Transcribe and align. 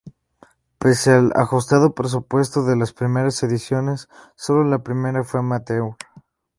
Pese 0.79 1.11
al 1.11 1.31
ajustado 1.35 1.93
presupuesto 1.93 2.65
de 2.65 2.75
las 2.75 2.91
primeras 2.91 3.43
ediciones 3.43 4.09
solo 4.35 4.63
la 4.63 4.79
primera 4.81 5.23
fue 5.23 5.41
amateur. 5.41 5.95